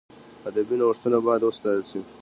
[0.47, 1.99] ادبي نوښتونه باید وستایل سي.